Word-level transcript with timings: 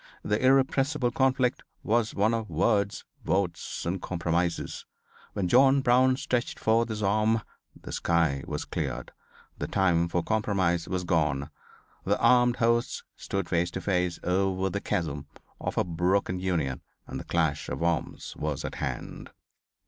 The 0.23 0.43
irrepressible 0.43 1.11
conflict 1.11 1.61
was 1.83 2.15
one 2.15 2.33
of 2.33 2.49
words, 2.49 3.05
votes 3.23 3.85
and 3.85 4.01
compromises. 4.01 4.87
When 5.33 5.47
John 5.47 5.81
Brown 5.81 6.17
stretched 6.17 6.57
forth 6.57 6.89
his 6.89 7.03
arm 7.03 7.43
the 7.79 7.91
sky 7.91 8.43
was 8.47 8.65
cleared, 8.65 9.11
the 9.59 9.67
time 9.67 10.07
for 10.07 10.23
compromise 10.23 10.87
was 10.87 11.03
gone, 11.03 11.51
the 12.03 12.19
armed 12.19 12.55
hosts 12.55 13.03
stood 13.15 13.47
face 13.47 13.69
to 13.69 13.81
face 13.81 14.17
over 14.23 14.71
the 14.71 14.81
chasm 14.81 15.27
of 15.59 15.77
a 15.77 15.83
broken 15.83 16.39
Union 16.39 16.81
and 17.05 17.19
the 17.19 17.23
clash 17.23 17.69
of 17.69 17.83
arms 17.83 18.35
was 18.35 18.65
at 18.65 18.73
hand." 18.81 19.29